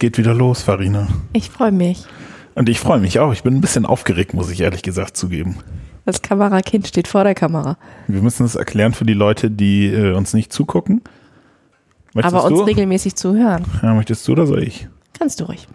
[0.00, 1.06] geht wieder los, Farina.
[1.32, 2.04] Ich freue mich.
[2.56, 3.32] Und ich freue mich auch.
[3.32, 5.58] Ich bin ein bisschen aufgeregt, muss ich ehrlich gesagt zugeben.
[6.04, 7.76] Das Kamerakind steht vor der Kamera.
[8.08, 11.02] Wir müssen es erklären für die Leute, die äh, uns nicht zugucken.
[12.14, 12.64] Möchtest Aber uns du?
[12.64, 13.64] regelmäßig zuhören.
[13.82, 14.88] Ja, möchtest du oder soll ich?
[15.16, 15.68] Kannst du ruhig.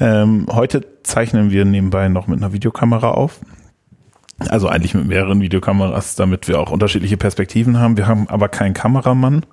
[0.00, 3.40] Ähm, heute zeichnen wir nebenbei noch mit einer Videokamera auf.
[4.38, 7.96] Also eigentlich mit mehreren Videokameras, damit wir auch unterschiedliche Perspektiven haben.
[7.96, 9.46] Wir haben aber keinen Kameramann.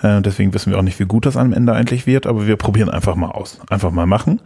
[0.00, 2.26] Äh, deswegen wissen wir auch nicht, wie gut das am Ende eigentlich wird.
[2.26, 3.60] Aber wir probieren einfach mal aus.
[3.68, 4.40] Einfach mal machen.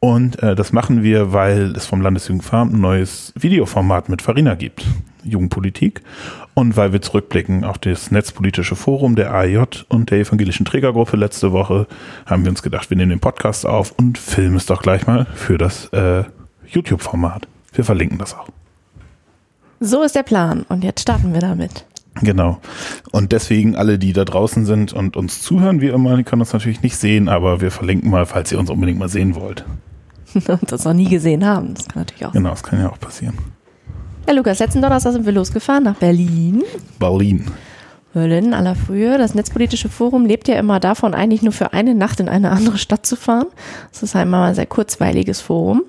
[0.00, 4.86] Und äh, das machen wir, weil es vom Landesjugendfarm ein neues Videoformat mit Farina gibt.
[5.22, 6.02] Jugendpolitik.
[6.54, 11.52] Und weil wir zurückblicken auf das Netzpolitische Forum der AIJ und der Evangelischen Trägergruppe letzte
[11.52, 11.86] Woche,
[12.26, 15.26] haben wir uns gedacht, wir nehmen den Podcast auf und filmen es doch gleich mal
[15.34, 16.24] für das äh,
[16.66, 17.48] YouTube-Format.
[17.72, 18.48] Wir verlinken das auch.
[19.84, 21.84] So ist der Plan und jetzt starten wir damit.
[22.22, 22.58] Genau.
[23.12, 26.54] Und deswegen alle, die da draußen sind und uns zuhören, wie immer, die können uns
[26.54, 29.66] natürlich nicht sehen, aber wir verlinken mal, falls ihr uns unbedingt mal sehen wollt.
[30.34, 31.74] und das noch nie gesehen haben.
[31.74, 33.36] Das kann natürlich auch Genau, das kann ja auch passieren.
[34.26, 36.62] Ja, Lukas, letzten Donnerstag sind wir losgefahren nach Berlin.
[36.98, 37.44] Berlin.
[38.14, 39.18] Berlin aller Frühe.
[39.18, 42.78] Das Netzpolitische Forum lebt ja immer davon, eigentlich nur für eine Nacht in eine andere
[42.78, 43.48] Stadt zu fahren.
[43.92, 45.82] Das ist einmal ein sehr kurzweiliges Forum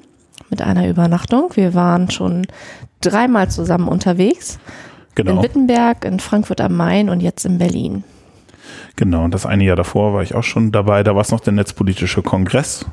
[0.50, 1.52] mit einer Übernachtung.
[1.56, 2.48] Wir waren schon
[3.02, 4.60] dreimal zusammen unterwegs.
[5.16, 5.38] Genau.
[5.38, 8.04] In Wittenberg, in Frankfurt am Main und jetzt in Berlin.
[8.96, 11.04] Genau, und das eine Jahr davor war ich auch schon dabei.
[11.04, 12.86] Da war es noch der Netzpolitische Kongress.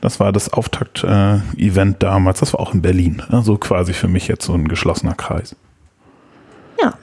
[0.00, 2.40] Das war das Auftakt-Event äh, damals.
[2.40, 3.22] Das war auch in Berlin.
[3.28, 5.54] Also quasi für mich jetzt so ein geschlossener Kreis.
[6.82, 6.94] Ja.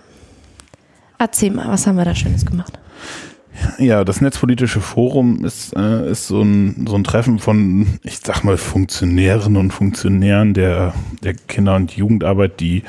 [1.19, 2.79] Erzähl mal, was haben wir da Schönes gemacht?
[3.79, 8.43] Ja, das Netzpolitische Forum ist, äh, ist so, ein, so ein Treffen von, ich sag
[8.43, 12.83] mal, Funktionären und Funktionären der, der Kinder- und Jugendarbeit, die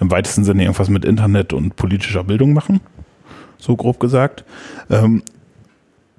[0.00, 2.80] im weitesten Sinne irgendwas mit Internet und politischer Bildung machen.
[3.58, 4.44] So grob gesagt.
[4.90, 5.22] Ähm,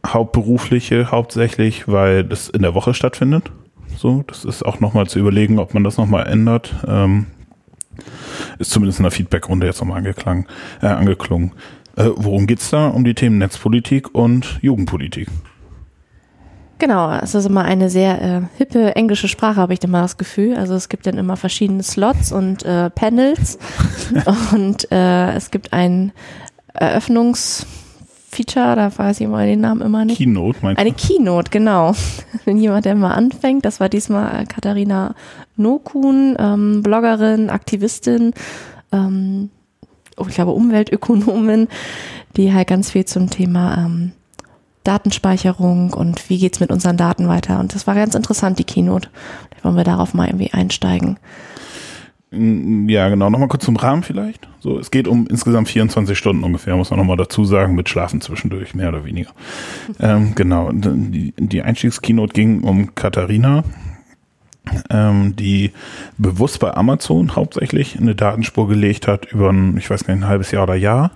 [0.05, 3.51] hauptberufliche hauptsächlich, weil das in der Woche stattfindet.
[3.97, 6.73] So, das ist auch nochmal zu überlegen, ob man das nochmal ändert.
[6.87, 7.27] Ähm,
[8.57, 10.47] ist zumindest in der Feedbackrunde jetzt nochmal angeklang,
[10.81, 11.51] äh, angeklungen.
[11.95, 12.87] Äh, worum geht's da?
[12.87, 15.27] Um die Themen Netzpolitik und Jugendpolitik.
[16.79, 20.55] Genau, es ist immer eine sehr äh, hippe englische Sprache, habe ich immer das Gefühl.
[20.57, 23.57] Also es gibt dann immer verschiedene Slots und äh, Panels
[24.53, 26.11] und äh, es gibt ein
[26.73, 27.65] Eröffnungs-
[28.33, 30.17] Feature, da weiß ich mal den Namen immer nicht.
[30.17, 30.81] Keynote, meinst du?
[30.81, 31.93] Eine Keynote, genau.
[32.45, 35.15] Wenn jemand, der mal anfängt, das war diesmal Katharina
[35.55, 38.33] Nokun, ähm, Bloggerin, Aktivistin,
[38.91, 39.51] ähm,
[40.27, 41.67] ich glaube Umweltökonomin,
[42.37, 44.11] die halt ganz viel zum Thema ähm,
[44.83, 47.59] Datenspeicherung und wie geht's mit unseren Daten weiter.
[47.59, 49.09] Und das war ganz interessant, die Keynote.
[49.49, 51.17] Vielleicht wollen wir darauf mal irgendwie einsteigen.
[52.35, 53.29] Ja, genau.
[53.29, 54.49] Nochmal kurz zum Rahmen vielleicht.
[54.59, 58.21] So, es geht um insgesamt 24 Stunden ungefähr, muss man nochmal dazu sagen, mit Schlafen
[58.21, 59.31] zwischendurch, mehr oder weniger.
[59.99, 60.71] Ähm, genau.
[60.73, 63.63] Die, die Einstiegskeynote ging um Katharina,
[64.89, 65.71] ähm, die
[66.17, 70.29] bewusst bei Amazon hauptsächlich eine Datenspur gelegt hat über ein, ich weiß gar nicht, ein
[70.29, 71.11] halbes Jahr oder Jahr.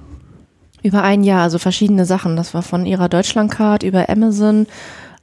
[0.83, 2.35] Über ein Jahr, also verschiedene Sachen.
[2.35, 4.67] Das war von ihrer Deutschlandcard über Amazon.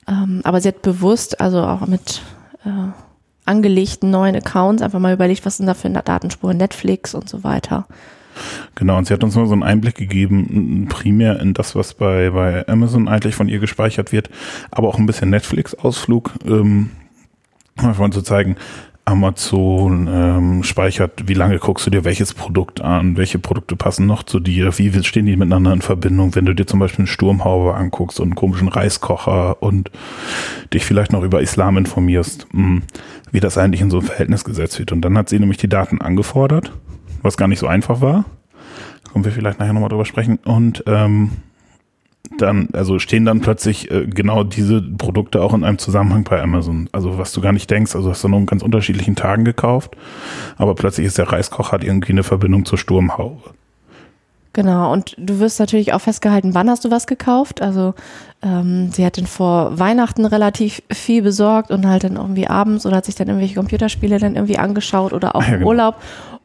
[0.06, 2.22] Ähm, aber sie hat bewusst, also auch mit
[2.64, 2.70] äh,
[3.44, 7.86] angelegten neuen Accounts einfach mal überlegt, was sind da für Datenspuren, Netflix und so weiter.
[8.74, 12.30] Genau, und sie hat uns nur so einen Einblick gegeben, primär in das, was bei,
[12.30, 14.28] bei Amazon eigentlich von ihr gespeichert wird,
[14.70, 16.90] aber auch ein bisschen Netflix-Ausflug, ähm,
[17.76, 18.56] einfach zu zeigen,
[19.06, 24.22] Amazon ähm, speichert, wie lange guckst du dir welches Produkt an, welche Produkte passen noch
[24.22, 27.74] zu dir, wie stehen die miteinander in Verbindung, wenn du dir zum Beispiel einen Sturmhaube
[27.74, 29.90] anguckst und einen komischen Reiskocher und
[30.72, 32.82] dich vielleicht noch über Islam informierst, mh, hm,
[33.30, 34.92] wie das eigentlich in so ein Verhältnis gesetzt wird.
[34.92, 36.72] Und dann hat sie nämlich die Daten angefordert,
[37.20, 38.24] was gar nicht so einfach war.
[39.12, 40.38] Kommen wir vielleicht nachher nochmal drüber sprechen.
[40.44, 41.30] Und ähm,
[42.38, 46.88] dann, also stehen dann plötzlich äh, genau diese Produkte auch in einem Zusammenhang bei Amazon.
[46.93, 49.96] Also was du gar nicht denkst, also hast du nur in ganz unterschiedlichen Tagen gekauft,
[50.56, 53.54] aber plötzlich ist der Reiskoch hat irgendwie eine Verbindung zur Sturmhaube.
[54.54, 57.60] Genau, und du wirst natürlich auch festgehalten, wann hast du was gekauft.
[57.60, 57.92] Also
[58.40, 62.98] ähm, sie hat dann vor Weihnachten relativ viel besorgt und halt dann irgendwie abends oder
[62.98, 65.66] hat sich dann irgendwelche Computerspiele dann irgendwie angeschaut oder auch ja, genau.
[65.66, 65.96] Urlaub.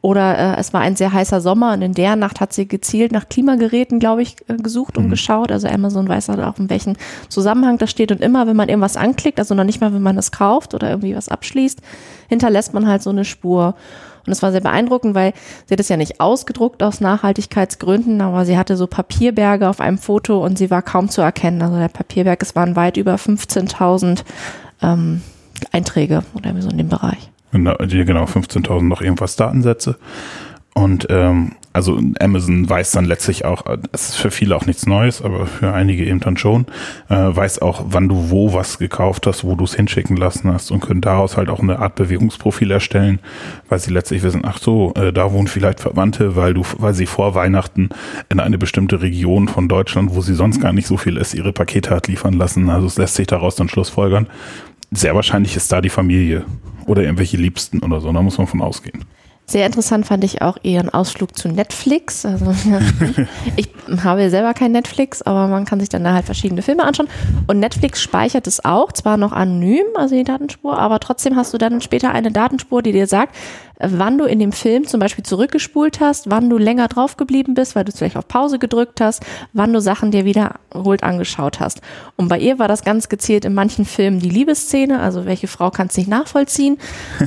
[0.02, 3.12] Oder äh, es war ein sehr heißer Sommer und in der Nacht hat sie gezielt
[3.12, 5.10] nach Klimageräten, glaube ich, äh, gesucht und mhm.
[5.10, 5.52] geschaut.
[5.52, 6.96] Also Amazon weiß halt auch, in welchem
[7.28, 8.10] Zusammenhang das steht.
[8.10, 10.88] Und immer, wenn man irgendwas anklickt, also noch nicht mal, wenn man es kauft oder
[10.88, 11.80] irgendwie was abschließt,
[12.28, 13.76] hinterlässt man halt so eine Spur.
[14.26, 15.32] Und es war sehr beeindruckend, weil
[15.66, 19.98] sie hat es ja nicht ausgedruckt aus Nachhaltigkeitsgründen, aber sie hatte so Papierberge auf einem
[19.98, 21.62] Foto und sie war kaum zu erkennen.
[21.62, 24.22] Also der Papierberg, es waren weit über 15.000
[24.82, 25.22] ähm,
[25.72, 27.30] Einträge oder so in dem Bereich.
[27.52, 29.96] Genau, genau 15.000 noch irgendwas Datensätze.
[30.80, 35.22] Und ähm, also Amazon weiß dann letztlich auch, es ist für viele auch nichts Neues,
[35.22, 36.66] aber für einige eben dann schon,
[37.08, 40.72] äh, weiß auch, wann du wo was gekauft hast, wo du es hinschicken lassen hast
[40.72, 43.20] und können daraus halt auch eine Art Bewegungsprofil erstellen,
[43.68, 47.06] weil sie letztlich wissen, ach so, äh, da wohnen vielleicht Verwandte, weil du, weil sie
[47.06, 47.90] vor Weihnachten
[48.30, 51.52] in eine bestimmte Region von Deutschland, wo sie sonst gar nicht so viel ist, ihre
[51.52, 52.68] Pakete hat liefern lassen.
[52.68, 54.26] Also es lässt sich daraus dann Schlussfolgern.
[54.90, 56.44] Sehr wahrscheinlich ist da die Familie
[56.86, 59.04] oder irgendwelche Liebsten oder so, da muss man von ausgehen.
[59.50, 62.24] Sehr interessant fand ich auch ihren Ausflug zu Netflix.
[62.24, 62.54] Also
[63.56, 63.68] ich
[64.00, 67.08] habe selber kein Netflix, aber man kann sich dann da halt verschiedene Filme anschauen.
[67.48, 71.58] Und Netflix speichert es auch, zwar noch anonym, also die Datenspur, aber trotzdem hast du
[71.58, 73.34] dann später eine Datenspur, die dir sagt,
[73.82, 77.74] wann du in dem Film zum Beispiel zurückgespult hast, wann du länger drauf geblieben bist,
[77.74, 79.22] weil du vielleicht auf Pause gedrückt hast,
[79.52, 81.80] wann du Sachen dir wiederholt angeschaut hast.
[82.16, 85.70] Und bei ihr war das ganz gezielt in manchen Filmen die Liebesszene, also welche Frau
[85.70, 86.78] kann es nicht nachvollziehen,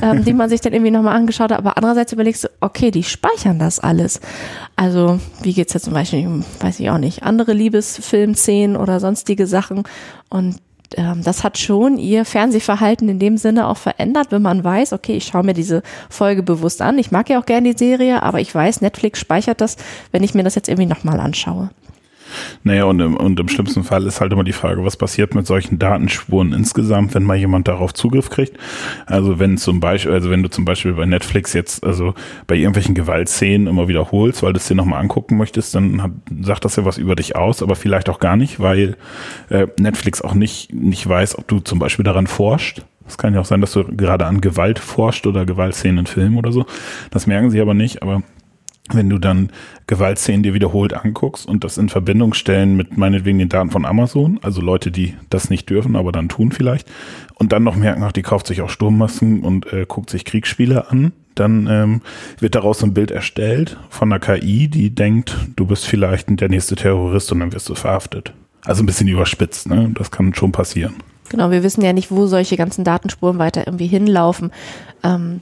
[0.02, 3.02] ähm, die man sich dann irgendwie nochmal angeschaut hat, aber andererseits überlegst du, okay, die
[3.02, 4.20] speichern das alles.
[4.76, 9.46] Also wie geht's jetzt zum Beispiel um, weiß ich auch nicht, andere Liebesfilmszenen oder sonstige
[9.46, 9.84] Sachen
[10.30, 10.56] und
[10.90, 15.24] das hat schon ihr Fernsehverhalten in dem Sinne auch verändert, wenn man weiß, okay, ich
[15.24, 16.98] schaue mir diese Folge bewusst an.
[16.98, 19.76] Ich mag ja auch gerne die Serie, aber ich weiß, Netflix speichert das,
[20.12, 21.70] wenn ich mir das jetzt irgendwie nochmal anschaue.
[22.62, 25.46] Naja, und im, und im schlimmsten Fall ist halt immer die Frage, was passiert mit
[25.46, 28.58] solchen Datenspuren insgesamt, wenn mal jemand darauf Zugriff kriegt.
[29.06, 32.14] Also wenn zum Beispiel, also wenn du zum Beispiel bei Netflix jetzt, also
[32.46, 36.64] bei irgendwelchen Gewaltszenen immer wiederholst, weil du es dir nochmal angucken möchtest, dann hat, sagt
[36.64, 38.96] das ja was über dich aus, aber vielleicht auch gar nicht, weil
[39.50, 42.82] äh, Netflix auch nicht, nicht weiß, ob du zum Beispiel daran forscht.
[43.06, 46.38] Es kann ja auch sein, dass du gerade an Gewalt forscht oder Gewaltszenen in Filmen
[46.38, 46.64] oder so.
[47.10, 48.22] Das merken sie aber nicht, aber
[48.90, 49.50] wenn du dann
[49.86, 54.38] Gewaltszenen dir wiederholt anguckst und das in Verbindung stellen mit meinetwegen den Daten von Amazon,
[54.42, 56.86] also Leute, die das nicht dürfen, aber dann tun vielleicht,
[57.34, 60.90] und dann noch merken, ach, die kauft sich auch Sturmmasken und äh, guckt sich Kriegsspiele
[60.90, 62.02] an, dann ähm,
[62.38, 66.76] wird daraus ein Bild erstellt von einer KI, die denkt, du bist vielleicht der nächste
[66.76, 68.32] Terrorist und dann wirst du verhaftet.
[68.64, 69.90] Also ein bisschen überspitzt, ne?
[69.94, 70.94] Das kann schon passieren.
[71.28, 74.52] Genau, wir wissen ja nicht, wo solche ganzen Datenspuren weiter irgendwie hinlaufen.
[75.02, 75.40] Ähm,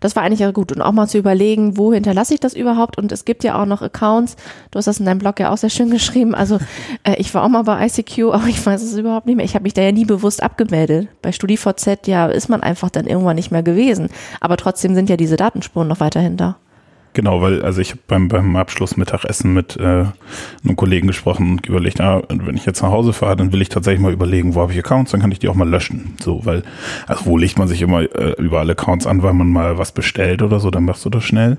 [0.00, 0.72] das war eigentlich ja gut.
[0.72, 2.98] Und auch mal zu überlegen, wo hinterlasse ich das überhaupt?
[2.98, 4.36] Und es gibt ja auch noch Accounts.
[4.70, 6.34] Du hast das in deinem Blog ja auch sehr schön geschrieben.
[6.34, 6.58] Also
[7.04, 9.44] äh, ich war auch mal bei ICQ, aber ich weiß es überhaupt nicht mehr.
[9.44, 11.08] Ich habe mich da ja nie bewusst abgemeldet.
[11.22, 14.08] Bei StudiVZ ja ist man einfach dann irgendwann nicht mehr gewesen.
[14.40, 16.56] Aber trotzdem sind ja diese Datenspuren noch weiterhin da.
[17.14, 21.66] Genau, weil also ich habe beim, beim Abschluss Mittagessen mit äh, einem Kollegen gesprochen und
[21.66, 24.60] überlegt, ah, wenn ich jetzt nach Hause fahre, dann will ich tatsächlich mal überlegen, wo
[24.60, 26.16] habe ich Accounts, dann kann ich die auch mal löschen.
[26.20, 26.62] So, weil,
[27.06, 30.42] also wo legt man sich immer äh, überall Accounts an, weil man mal was bestellt
[30.42, 31.58] oder so, dann machst du das schnell.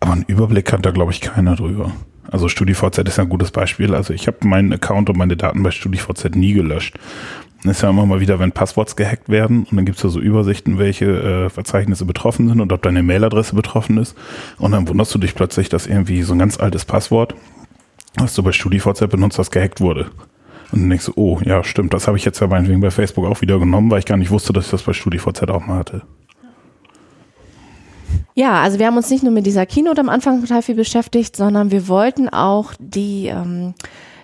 [0.00, 1.92] Aber einen Überblick hat da, glaube ich, keiner drüber.
[2.30, 3.94] Also StudiVZ ist ein gutes Beispiel.
[3.94, 6.96] Also ich habe meinen Account und meine Daten bei StudiVZ nie gelöscht
[7.70, 10.20] ist ja immer mal wieder, wenn Passworts gehackt werden und dann gibt es ja so
[10.20, 14.16] Übersichten, welche äh, Verzeichnisse betroffen sind und ob deine Mailadresse betroffen ist.
[14.58, 17.34] Und dann wunderst du dich plötzlich, dass irgendwie so ein ganz altes Passwort,
[18.16, 20.10] was du bei StudiVZ benutzt hast, gehackt wurde.
[20.72, 23.26] Und dann denkst du, oh, ja, stimmt, das habe ich jetzt ja meinetwegen bei Facebook
[23.26, 25.78] auch wieder genommen, weil ich gar nicht wusste, dass ich das bei StudiVZ auch mal
[25.78, 26.02] hatte.
[28.34, 31.36] Ja, also wir haben uns nicht nur mit dieser Keynote am Anfang total viel beschäftigt,
[31.36, 33.74] sondern wir wollten auch die ähm,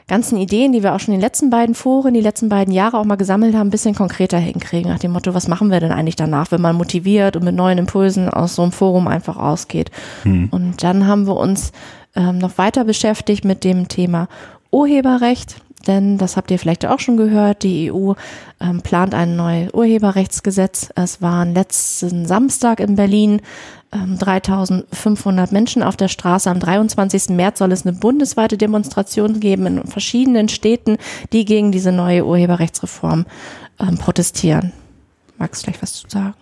[0.09, 2.99] ganzen Ideen, die wir auch schon in den letzten beiden Foren, die letzten beiden Jahre
[2.99, 5.93] auch mal gesammelt haben, ein bisschen konkreter hinkriegen, nach dem Motto, was machen wir denn
[5.93, 9.91] eigentlich danach, wenn man motiviert und mit neuen Impulsen aus so einem Forum einfach ausgeht.
[10.25, 10.49] Hm.
[10.51, 11.73] Und dann haben wir uns
[12.15, 14.29] ähm, noch weiter beschäftigt mit dem Thema
[14.71, 18.13] Urheberrecht, denn das habt ihr vielleicht auch schon gehört, die EU
[18.61, 20.91] ähm, plant ein neues Urheberrechtsgesetz.
[20.95, 23.41] Es waren letzten Samstag in Berlin
[23.93, 26.51] 3500 ähm, Menschen auf der Straße.
[26.51, 27.31] Am 23.
[27.31, 30.97] März soll es eine bundesweite Demonstration geben in verschiedenen Städten,
[31.33, 33.27] die gegen diese neue Urheberrechtsreform
[33.79, 34.73] ähm, protestieren.
[35.39, 36.35] Magst du gleich was zu sagen?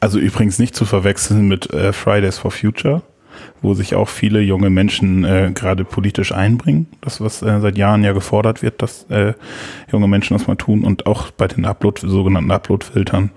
[0.00, 3.02] Also übrigens nicht zu verwechseln mit äh, Fridays for Future
[3.62, 6.86] wo sich auch viele junge Menschen äh, gerade politisch einbringen.
[7.00, 9.34] Das, was äh, seit Jahren ja gefordert wird, dass äh,
[9.90, 10.84] junge Menschen das mal tun.
[10.84, 13.30] Und auch bei den Upload, sogenannten Upload-Filtern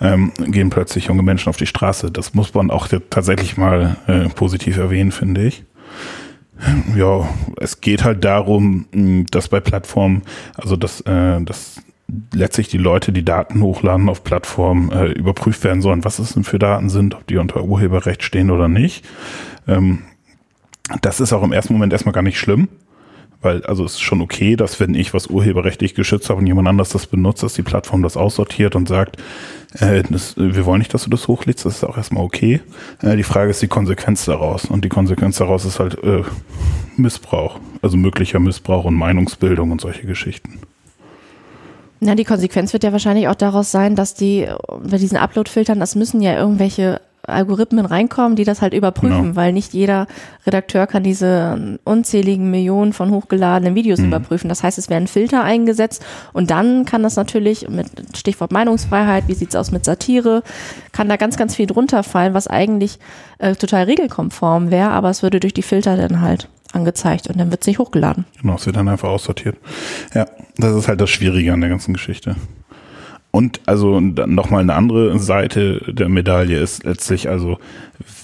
[0.00, 2.10] ähm, gehen plötzlich junge Menschen auf die Straße.
[2.10, 5.64] Das muss man auch tatsächlich mal äh, positiv erwähnen, finde ich.
[6.96, 8.86] Ja, es geht halt darum,
[9.30, 10.22] dass bei Plattformen,
[10.56, 11.80] also dass, äh, dass
[12.32, 16.44] letztlich die Leute, die Daten hochladen auf Plattformen, äh, überprüft werden sollen, was es denn
[16.44, 19.04] für Daten sind, ob die unter Urheberrecht stehen oder nicht.
[19.66, 20.00] Ähm,
[21.02, 22.68] das ist auch im ersten Moment erstmal gar nicht schlimm,
[23.42, 26.66] weil also es ist schon okay, dass wenn ich was urheberrechtlich geschützt habe und jemand
[26.66, 29.18] anders das benutzt, dass die Plattform das aussortiert und sagt,
[29.74, 32.62] äh, das, wir wollen nicht, dass du das hochlädst, das ist auch erstmal okay.
[33.02, 36.22] Äh, die Frage ist die Konsequenz daraus und die Konsequenz daraus ist halt äh,
[36.96, 40.58] Missbrauch, also möglicher Missbrauch und Meinungsbildung und solche Geschichten.
[42.00, 44.46] Na, die Konsequenz wird ja wahrscheinlich auch daraus sein, dass die
[44.82, 49.36] bei diesen Upload-Filtern, das müssen ja irgendwelche Algorithmen reinkommen, die das halt überprüfen, Genau.
[49.36, 50.06] weil nicht jeder
[50.46, 54.06] Redakteur kann diese unzähligen Millionen von hochgeladenen Videos Mhm.
[54.06, 54.48] überprüfen.
[54.48, 56.02] Das heißt, es werden Filter eingesetzt
[56.32, 60.42] und dann kann das natürlich mit Stichwort Meinungsfreiheit, wie sieht's aus mit Satire,
[60.92, 62.98] kann da ganz, ganz viel drunter fallen, was eigentlich
[63.38, 67.50] äh, total regelkonform wäre, aber es würde durch die Filter dann halt angezeigt und dann
[67.50, 68.24] wird's nicht hochgeladen.
[68.40, 69.56] Genau, es wird dann einfach aussortiert.
[70.14, 72.36] Ja, das ist halt das Schwierige an der ganzen Geschichte.
[73.30, 77.58] Und also nochmal eine andere Seite der Medaille ist letztlich also,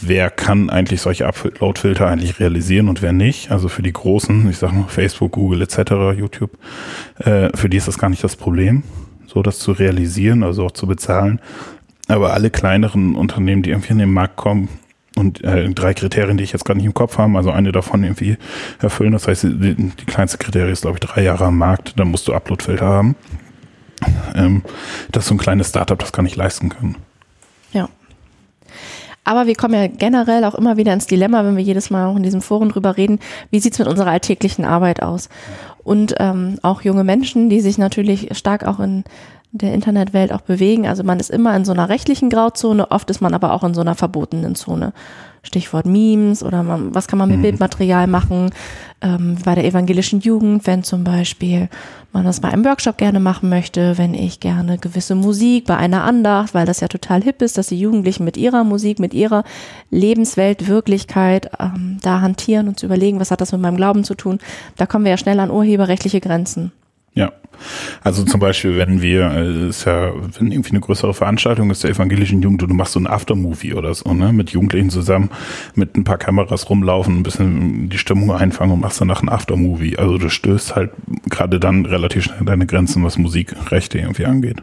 [0.01, 3.51] wer kann eigentlich solche Upload-Filter eigentlich realisieren und wer nicht?
[3.51, 6.53] Also für die großen, ich sag mal Facebook, Google etc., YouTube,
[7.19, 8.83] äh, für die ist das gar nicht das Problem,
[9.27, 11.39] so das zu realisieren, also auch zu bezahlen.
[12.09, 14.69] Aber alle kleineren Unternehmen, die irgendwie in den Markt kommen,
[15.17, 18.03] und äh, drei Kriterien, die ich jetzt gar nicht im Kopf habe, also eine davon
[18.03, 18.37] irgendwie
[18.81, 19.13] erfüllen.
[19.13, 21.99] Das heißt, die, die kleinste Kriterie ist, glaube ich, drei Jahre am Markt.
[21.99, 23.17] Dann musst du Uploadfilter haben.
[24.35, 24.63] Ähm,
[25.13, 26.97] das ist so ein kleines Startup, das kann ich leisten können.
[27.73, 27.89] Ja.
[29.23, 32.17] Aber wir kommen ja generell auch immer wieder ins Dilemma, wenn wir jedes Mal auch
[32.17, 35.29] in diesem Forum drüber reden, wie sieht's mit unserer alltäglichen Arbeit aus?
[35.83, 39.05] Und ähm, auch junge Menschen, die sich natürlich stark auch in
[39.55, 40.87] der Internetwelt auch bewegen.
[40.87, 43.73] Also man ist immer in so einer rechtlichen Grauzone, oft ist man aber auch in
[43.73, 44.93] so einer verbotenen Zone.
[45.45, 48.51] Stichwort Memes oder man, was kann man mit Bildmaterial machen.
[49.01, 51.69] Ähm, bei der evangelischen Jugend, wenn zum Beispiel
[52.13, 56.03] man das bei einem Workshop gerne machen möchte, wenn ich gerne gewisse Musik bei einer
[56.03, 59.45] Andacht, weil das ja total hip ist, dass die Jugendlichen mit ihrer Musik, mit ihrer
[59.91, 64.15] Lebenswelt, Wirklichkeit ähm, da hantieren und zu überlegen, was hat das mit meinem Glauben zu
[64.15, 64.39] tun.
[64.77, 66.73] Da kommen wir ja schnell an urheberrechtliche Grenzen.
[67.15, 67.33] Ja.
[68.03, 71.91] Also zum Beispiel, wenn wir, äh, ist ja, wenn irgendwie eine größere Veranstaltung ist der
[71.91, 75.31] evangelischen Jugend und du machst so ein Aftermovie oder so, ne, mit Jugendlichen zusammen,
[75.75, 79.97] mit ein paar Kameras rumlaufen, ein bisschen die Stimmung einfangen und machst danach ein Aftermovie.
[79.97, 80.91] Also du stößt halt
[81.31, 84.61] gerade dann relativ schnell deine Grenzen, was Musikrechte irgendwie angeht.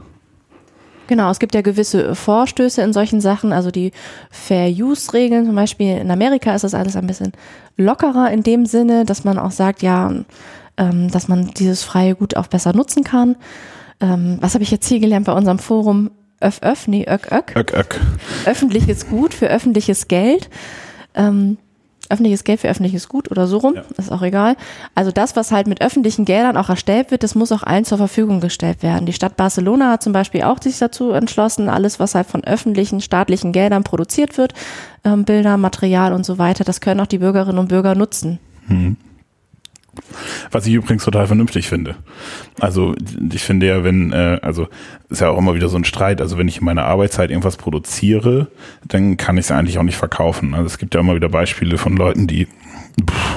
[1.08, 3.92] Genau, es gibt ja gewisse Vorstöße in solchen Sachen, also die
[4.30, 7.34] Fair Use Regeln, zum Beispiel in Amerika ist das alles ein bisschen
[7.76, 10.14] lockerer in dem Sinne, dass man auch sagt, ja,
[10.82, 13.36] ähm, dass man dieses freie Gut auch besser nutzen kann.
[14.02, 16.10] Ähm, was habe ich jetzt hier gelernt bei unserem Forum?
[16.42, 17.54] Öff, öff, nee, ök, ök.
[17.56, 18.00] Ök, ök.
[18.46, 20.50] Öffentliches Gut für öffentliches Geld.
[21.14, 21.58] Ähm,
[22.10, 23.84] öffentliches Geld für öffentliches Gut oder so rum, Ja.
[23.98, 24.56] ist auch egal.
[24.96, 28.00] Also das, was halt mit öffentlichen Geldern auch erstellt wird, das muss auch allen zur
[28.00, 29.06] Verfügung gestellt werden.
[29.06, 33.00] Die Stadt Barcelona hat zum Beispiel auch sich dazu entschlossen, alles, was halt von öffentlichen,
[33.02, 34.54] staatlichen Geldern produziert wird,
[35.06, 38.40] ähm, Bilder, Material und so weiter, das können auch die Bürgerinnen und Bürger nutzen.
[40.52, 41.96] Was ich übrigens total vernünftig finde.
[42.60, 42.96] Also
[43.32, 44.68] ich finde ja, wenn, äh, also
[45.10, 47.58] ist ja auch immer wieder so ein Streit, also wenn ich in meiner Arbeitszeit irgendwas
[47.58, 48.48] produziere,
[48.88, 50.54] dann kann ich es eigentlich auch nicht verkaufen.
[50.54, 52.48] Also es gibt ja immer wieder Beispiele von Leuten, die
[53.10, 53.31] pff,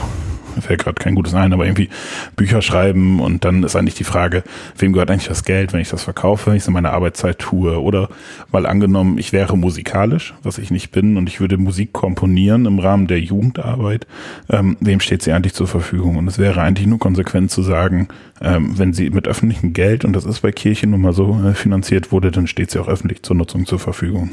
[0.65, 1.89] fällt gerade kein gutes ein, aber irgendwie
[2.37, 4.43] Bücher schreiben und dann ist eigentlich die Frage,
[4.79, 7.39] wem gehört eigentlich das Geld, wenn ich das verkaufe, wenn ich es in meiner Arbeitszeit
[7.39, 8.09] tue oder
[8.51, 12.79] mal angenommen, ich wäre musikalisch, was ich nicht bin und ich würde Musik komponieren im
[12.79, 14.07] Rahmen der Jugendarbeit,
[14.51, 16.17] ähm, wem steht sie eigentlich zur Verfügung?
[16.17, 18.09] Und es wäre eigentlich nur konsequent zu sagen,
[18.41, 21.55] ähm, wenn sie mit öffentlichem Geld, und das ist bei Kirchen nun mal so äh,
[21.55, 24.31] finanziert wurde, dann steht sie auch öffentlich zur Nutzung zur Verfügung.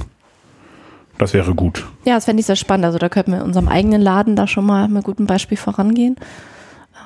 [1.22, 1.86] Das wäre gut.
[2.04, 2.84] Ja, das fände ich sehr spannend.
[2.84, 6.16] Also da könnten wir in unserem eigenen Laden da schon mal mit gutem Beispiel vorangehen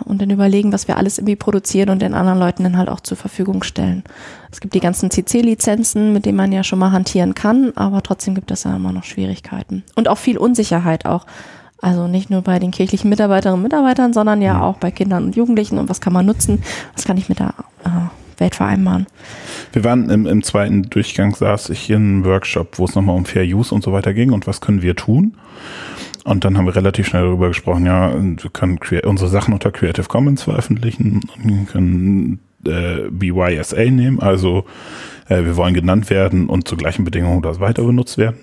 [0.06, 3.02] und dann überlegen, was wir alles irgendwie produzieren und den anderen Leuten dann halt auch
[3.02, 4.06] zur Verfügung stellen.
[4.54, 8.36] Es gibt die ganzen CC-Lizenzen, mit denen man ja schon mal hantieren kann, aber trotzdem
[8.36, 9.84] gibt es ja immer noch Schwierigkeiten.
[9.96, 11.26] Und auch viel Unsicherheit auch.
[11.82, 15.36] Also nicht nur bei den kirchlichen Mitarbeiterinnen und Mitarbeitern, sondern ja auch bei Kindern und
[15.36, 15.78] Jugendlichen.
[15.78, 16.64] Und was kann man nutzen?
[16.94, 17.54] Was kann ich mit der
[17.84, 17.90] äh,
[18.40, 19.08] Welt vereinbaren?
[19.74, 23.26] Wir waren im, im zweiten Durchgang, saß ich in einem Workshop, wo es nochmal um
[23.26, 25.36] Fair Use und so weiter ging und was können wir tun.
[26.24, 30.08] Und dann haben wir relativ schnell darüber gesprochen, ja, wir können unsere Sachen unter Creative
[30.08, 34.66] Commons veröffentlichen, wir können äh, BYSA nehmen, also
[35.30, 38.38] äh, wir wollen genannt werden und zu gleichen Bedingungen das weiter benutzt werden.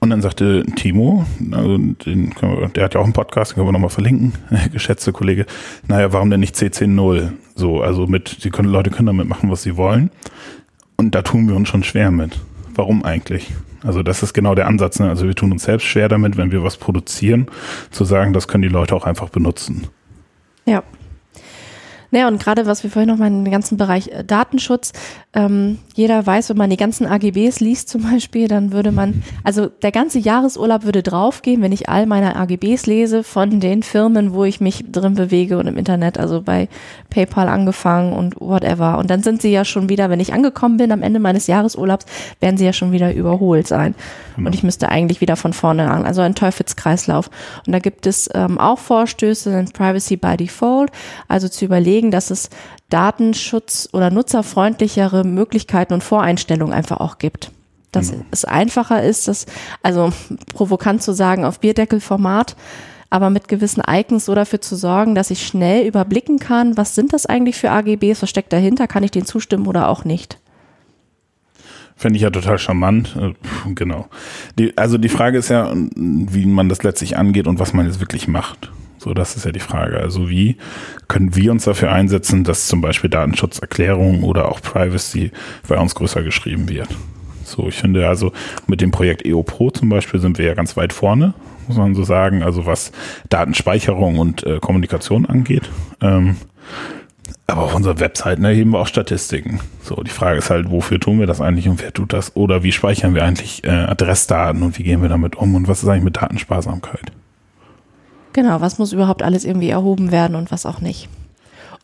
[0.00, 3.68] Und dann sagte Timo, also den wir, der hat ja auch einen Podcast, den können
[3.68, 4.32] wir nochmal verlinken,
[4.72, 5.46] geschätzte Kollege,
[5.86, 7.32] naja, warum denn nicht CC0?
[7.54, 10.10] So, also mit, die können, Leute können damit machen, was sie wollen.
[10.96, 12.40] Und da tun wir uns schon schwer mit.
[12.74, 13.52] Warum eigentlich?
[13.84, 14.98] Also das ist genau der Ansatz.
[15.00, 15.08] Ne?
[15.08, 17.46] Also wir tun uns selbst schwer damit, wenn wir was produzieren,
[17.90, 19.88] zu sagen, das können die Leute auch einfach benutzen.
[20.64, 20.82] Ja.
[22.12, 24.92] Naja, und gerade was wir vorhin noch mal in den ganzen Bereich äh, Datenschutz,
[25.32, 29.66] ähm, jeder weiß, wenn man die ganzen AGBs liest zum Beispiel, dann würde man, also
[29.66, 34.44] der ganze Jahresurlaub würde draufgehen, wenn ich all meine AGBs lese von den Firmen, wo
[34.44, 36.68] ich mich drin bewege und im Internet, also bei
[37.08, 38.98] PayPal angefangen und whatever.
[38.98, 42.04] Und dann sind sie ja schon wieder, wenn ich angekommen bin am Ende meines Jahresurlaubs,
[42.40, 43.94] werden sie ja schon wieder überholt sein.
[44.36, 47.30] Und ich müsste eigentlich wieder von vorne an, also ein Teufelskreislauf.
[47.66, 50.90] Und da gibt es ähm, auch Vorstöße in Privacy by Default,
[51.28, 52.50] also zu überlegen, dass es
[52.90, 57.50] Datenschutz oder nutzerfreundlichere Möglichkeiten und Voreinstellungen einfach auch gibt.
[57.92, 58.24] dass Genau.
[58.30, 59.44] es einfacher ist, das,
[59.82, 60.12] also
[60.54, 62.56] provokant zu sagen, auf Bierdeckelformat,
[63.10, 67.12] aber mit gewissen Icons so dafür zu sorgen, dass ich schnell überblicken kann, was sind
[67.12, 70.38] das eigentlich für AGBs, was steckt dahinter, kann ich denen zustimmen oder auch nicht.
[71.96, 73.14] Fände ich ja total charmant.
[73.16, 73.34] Äh,
[73.74, 74.08] Genau.
[74.58, 78.00] Die, also die Frage ist ja, wie man das letztlich angeht und was man jetzt
[78.00, 78.72] wirklich macht.
[79.02, 79.98] So, das ist ja die Frage.
[79.98, 80.56] Also wie
[81.08, 85.32] können wir uns dafür einsetzen, dass zum Beispiel Datenschutzerklärung oder auch Privacy
[85.66, 86.86] bei uns größer geschrieben wird?
[87.42, 88.32] So, ich finde also
[88.68, 91.34] mit dem Projekt EO Pro zum Beispiel sind wir ja ganz weit vorne,
[91.66, 92.44] muss man so sagen.
[92.44, 92.92] Also was
[93.28, 95.68] Datenspeicherung und äh, Kommunikation angeht.
[96.00, 96.36] Ähm,
[97.48, 99.58] aber auf unserer Webseite erheben wir auch Statistiken.
[99.82, 102.36] So, die Frage ist halt, wofür tun wir das eigentlich und wer tut das?
[102.36, 105.82] Oder wie speichern wir eigentlich äh, Adressdaten und wie gehen wir damit um und was
[105.82, 107.10] ist eigentlich mit Datensparsamkeit?
[108.32, 111.08] Genau, was muss überhaupt alles irgendwie erhoben werden und was auch nicht.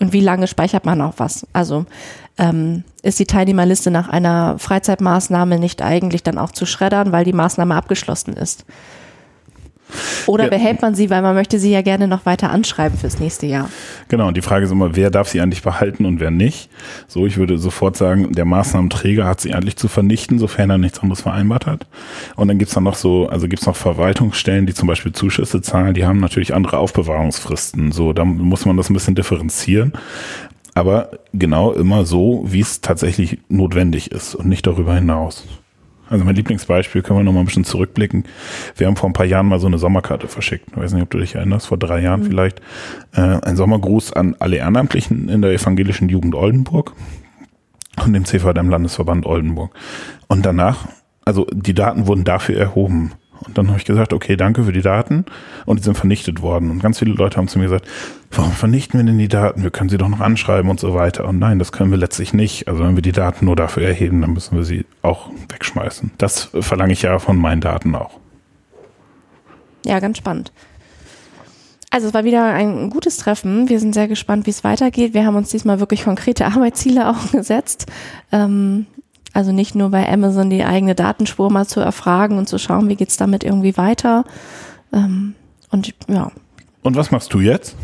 [0.01, 1.47] Und wie lange speichert man auch was?
[1.53, 1.85] Also
[2.39, 7.33] ähm, ist die Teilnehmerliste nach einer Freizeitmaßnahme nicht eigentlich dann auch zu schreddern, weil die
[7.33, 8.65] Maßnahme abgeschlossen ist?
[10.27, 10.51] Oder Ja.
[10.51, 13.71] behält man sie, weil man möchte sie ja gerne noch weiter anschreiben fürs nächste Jahr?
[14.09, 16.69] Genau, und die Frage ist immer, wer darf sie eigentlich behalten und wer nicht?
[17.07, 21.01] So, ich würde sofort sagen, der Maßnahmenträger hat sie eigentlich zu vernichten, sofern er nichts
[21.01, 21.87] anderes vereinbart hat.
[22.37, 25.95] Und dann gibt's dann noch so, also gibt's noch Verwaltungsstellen, die zum Beispiel Zuschüsse zahlen,
[25.95, 27.93] die haben natürlich andere Aufbewahrungsfristen.
[27.93, 29.93] So, da muss man das ein bisschen differenzieren.
[30.75, 35.45] Aber genau immer so, wie es tatsächlich notwendig ist und nicht darüber hinaus.
[36.11, 38.25] Also mein Lieblingsbeispiel können wir noch mal ein bisschen zurückblicken.
[38.77, 40.67] Wir haben vor ein paar Jahren mal so eine Sommerkarte verschickt.
[40.71, 42.61] Ich weiß nicht, ob du dich erinnerst, vor drei Jahren vielleicht.
[43.15, 46.95] Äh, ein Sommergruß an alle Ehrenamtlichen in der evangelischen Jugend Oldenburg
[48.05, 49.75] und dem CVM Landesverband Oldenburg.
[50.29, 50.89] Und danach,
[51.25, 53.13] also die Daten wurden dafür erhoben.
[53.47, 55.25] Und dann habe ich gesagt, okay, danke für die Daten.
[55.67, 56.71] Und die sind vernichtet worden.
[56.71, 57.87] Und ganz viele Leute haben zu mir gesagt,
[58.31, 59.63] warum vernichten wir denn die Daten?
[59.63, 61.27] Wir können sie doch noch anschreiben und so weiter.
[61.27, 62.69] Und nein, das können wir letztlich nicht.
[62.69, 66.13] Also wenn wir die Daten nur dafür erheben, dann müssen wir sie auch wegschmeißen.
[66.19, 68.19] Das verlange ich ja von meinen Daten auch.
[69.87, 70.53] Ja, ganz spannend.
[71.91, 73.69] Also es war wieder ein gutes Treffen.
[73.69, 75.15] Wir sind sehr gespannt, wie es weitergeht.
[75.15, 77.87] Wir haben uns diesmal wirklich konkrete Arbeitsziele auch gesetzt.
[78.31, 78.87] Ähm,
[79.33, 82.97] also nicht nur bei Amazon die eigene Datenspur mal zu erfragen und zu schauen, wie
[82.97, 84.25] geht's damit irgendwie weiter.
[84.93, 85.35] Ähm,
[85.71, 86.31] und ja,
[86.83, 87.77] Und was machst du jetzt?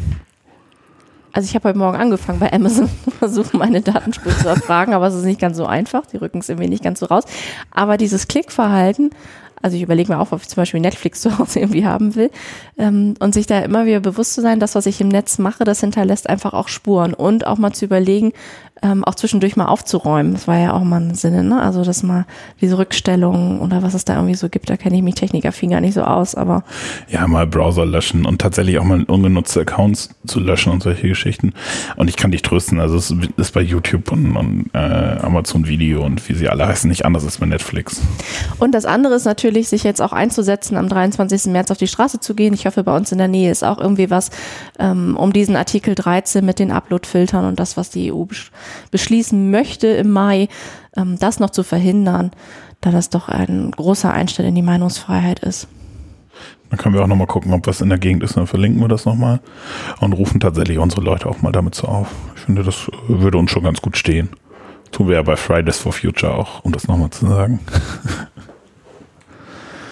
[1.35, 5.15] also ich habe heute Morgen angefangen bei Amazon versuchen, meine Datenspur zu erfragen, aber es
[5.15, 6.07] ist nicht ganz so einfach.
[6.07, 7.25] Die rücken es irgendwie nicht ganz so raus.
[7.73, 9.11] Aber dieses Klickverhalten,
[9.61, 12.31] also ich überlege mir auch, ob ich zum Beispiel Netflix zu Hause irgendwie haben will,
[12.79, 15.65] ähm, und sich da immer wieder bewusst zu sein, das, was ich im Netz mache,
[15.65, 18.33] das hinterlässt einfach auch Spuren und auch mal zu überlegen,
[18.83, 20.35] ähm, auch zwischendurch mal aufzuräumen.
[20.35, 21.61] Das war ja auch mal ein Sinne, ne?
[21.61, 22.27] Also dass mal
[22.61, 25.81] diese Rückstellungen oder was es da irgendwie so gibt, da kenne ich mich technikaffin gar
[25.81, 26.65] nicht so aus, aber
[27.09, 31.55] Ja, mal Browser löschen und tatsächlich auch mal ungenutzte Accounts zu löschen und solche Geschichten.
[31.97, 36.05] Und ich kann dich trösten, also es ist bei YouTube und, und äh, Amazon Video
[36.05, 38.03] und wie sie alle heißen nicht anders als bei Netflix.
[38.59, 41.47] Und das andere ist natürlich, sich jetzt auch einzusetzen, am 23.
[41.53, 42.53] März auf die Straße zu gehen.
[42.53, 44.31] Ich hoffe, bei uns in der Nähe ist auch irgendwie was,
[44.79, 48.25] ähm, um diesen Artikel 13 mit den Upload-Filtern und das, was die EU
[48.91, 50.49] beschließen möchte im Mai,
[50.97, 52.31] ähm, das noch zu verhindern,
[52.81, 55.69] da das doch ein großer Einschnitt in die Meinungsfreiheit ist.
[56.71, 58.89] Dann können wir auch nochmal gucken, ob was in der Gegend ist, dann verlinken wir
[58.89, 59.41] das nochmal
[60.01, 62.09] und rufen tatsächlich unsere Leute auch mal damit so auf.
[62.35, 64.31] Ich finde, das würde uns schon ganz gut stehen.
[64.91, 67.61] Tun wir ja bei Fridays for Future auch, um das nochmal zu sagen.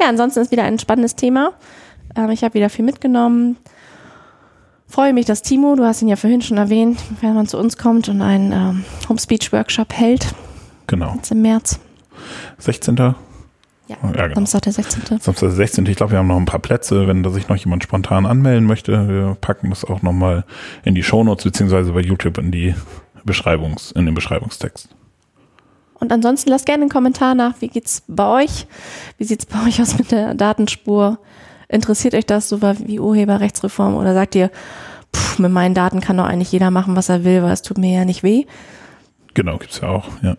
[0.01, 1.53] Ja, ansonsten ist wieder ein spannendes Thema.
[2.17, 3.57] Ähm, ich habe wieder viel mitgenommen.
[4.93, 7.79] Freue mich, dass Timo, du hast ihn ja vorhin schon erwähnt, wenn man zu uns
[7.79, 10.35] kommt und einen ähm, Home Speech Workshop hält,
[10.87, 11.15] Genau.
[11.15, 11.81] jetzt im März.
[12.59, 12.97] 16.
[12.97, 13.15] Ja,
[13.89, 14.35] Ja, genau.
[14.35, 15.07] Samstag der 16.
[15.07, 15.87] Samstag der 16.
[15.87, 18.67] Ich glaube, wir haben noch ein paar Plätze, wenn da sich noch jemand spontan anmelden
[18.67, 19.09] möchte.
[19.09, 20.45] Wir packen das auch nochmal
[20.85, 22.75] in die Shownotes beziehungsweise bei YouTube in die
[23.25, 24.91] Beschreibungs, in den Beschreibungstext.
[26.01, 28.67] Und ansonsten lasst gerne einen Kommentar nach, wie geht's bei euch?
[29.17, 31.19] Wie sieht's bei euch aus mit der Datenspur?
[31.73, 34.51] Interessiert euch das so wie Urheberrechtsreform oder sagt ihr,
[35.17, 37.79] pff, mit meinen Daten kann doch eigentlich jeder machen, was er will, weil es tut
[37.79, 38.45] mir ja nicht weh?
[39.35, 40.37] Genau, gibt's ja auch, ja.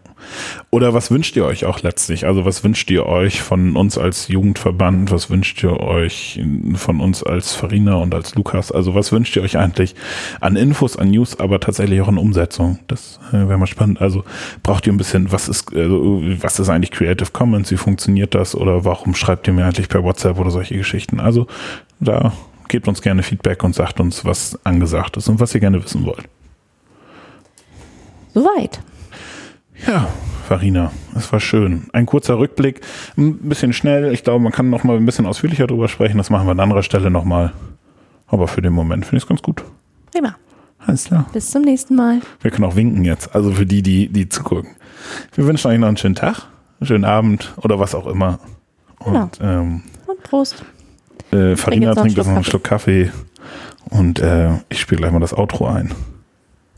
[0.69, 2.27] Oder was wünscht ihr euch auch letztlich?
[2.27, 5.11] Also was wünscht ihr euch von uns als Jugendverband?
[5.11, 6.39] Was wünscht ihr euch
[6.75, 8.71] von uns als Farina und als Lukas?
[8.71, 9.95] Also was wünscht ihr euch eigentlich
[10.41, 12.79] an Infos, an News, aber tatsächlich auch an Umsetzung?
[12.87, 13.99] Das äh, wäre mal spannend.
[13.99, 14.23] Also
[14.61, 17.71] braucht ihr ein bisschen, was ist, also, was ist eigentlich Creative Commons?
[17.71, 18.55] Wie funktioniert das?
[18.55, 21.19] Oder warum schreibt ihr mir eigentlich per WhatsApp oder solche Geschichten?
[21.19, 21.47] Also
[21.99, 22.31] da
[22.67, 26.05] gebt uns gerne Feedback und sagt uns, was angesagt ist und was ihr gerne wissen
[26.05, 26.29] wollt.
[28.33, 28.81] Soweit.
[29.87, 30.07] Ja,
[30.47, 31.87] Farina, es war schön.
[31.93, 32.81] Ein kurzer Rückblick,
[33.17, 34.13] ein bisschen schnell.
[34.13, 36.17] Ich glaube, man kann noch mal ein bisschen ausführlicher drüber sprechen.
[36.17, 37.53] Das machen wir an anderer Stelle noch mal.
[38.27, 39.63] Aber für den Moment finde ich es ganz gut.
[40.11, 40.35] Prima.
[40.85, 41.27] Alles klar.
[41.31, 42.19] Bis zum nächsten Mal.
[42.41, 43.33] Wir können auch winken jetzt.
[43.35, 44.71] Also für die, die, die zugucken.
[45.33, 46.47] Wir wünschen euch noch einen schönen Tag.
[46.81, 48.39] schönen Abend oder was auch immer.
[48.99, 49.29] Und, Genau.
[49.41, 50.63] ähm, Und Prost.
[51.31, 53.11] äh, Farina einen trinkt jetzt noch einen Schluck Kaffee
[53.89, 55.91] und äh, ich spiele gleich mal das Outro ein,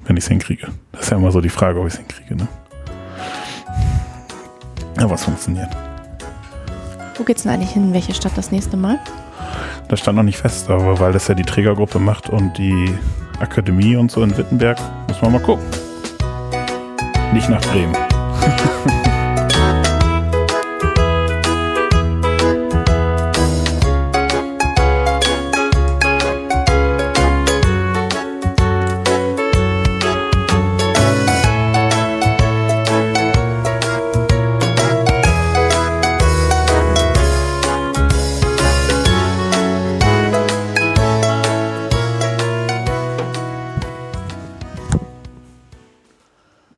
[0.05, 0.67] wenn ich es hinkriege.
[0.91, 2.35] Das ist ja immer so die Frage, ob ich es hinkriege.
[2.35, 2.47] Ne?
[4.99, 5.69] Ja, was funktioniert.
[7.17, 7.93] Wo geht's denn eigentlich hin?
[7.93, 8.99] Welche Stadt das nächste Mal?
[9.87, 12.93] Das stand noch nicht fest, aber weil das ja die Trägergruppe macht und die
[13.39, 15.65] Akademie und so in Wittenberg, muss man mal gucken.
[17.33, 17.95] Nicht nach Bremen.